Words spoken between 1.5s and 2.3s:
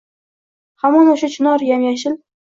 yam-yashil